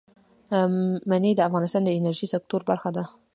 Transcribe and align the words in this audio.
منی 1.09 1.31
د 1.35 1.41
افغانستان 1.47 1.81
د 1.85 1.89
انرژۍ 1.97 2.27
سکتور 2.33 2.61
برخه 2.69 2.89
ده. 2.97 3.03